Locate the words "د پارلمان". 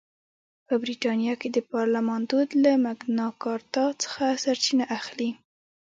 1.51-2.21